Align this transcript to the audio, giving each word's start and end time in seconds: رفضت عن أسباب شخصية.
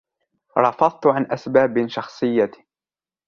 رفضت 0.57 1.07
عن 1.07 1.27
أسباب 1.31 1.87
شخصية. 1.87 2.51